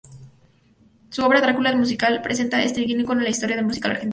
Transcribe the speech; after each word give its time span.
Su 1.11 1.23
obra 1.23 1.41
"Drácula, 1.41 1.69
el 1.69 1.77
musical" 1.77 2.15
representa 2.15 2.57
un 2.57 2.89
ícono 2.89 3.19
en 3.21 3.25
la 3.25 3.29
historia 3.29 3.55
del 3.55 3.65
musical 3.65 3.91
argentino. 3.91 4.09